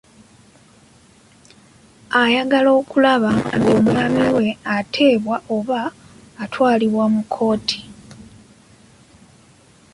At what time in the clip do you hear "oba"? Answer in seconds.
5.55-5.81